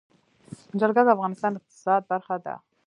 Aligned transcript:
جلګه 0.79 1.01
د 1.05 1.09
افغانستان 1.15 1.51
د 1.53 1.57
اقتصاد 1.59 2.01
برخه 2.11 2.35
ده. 2.45 2.55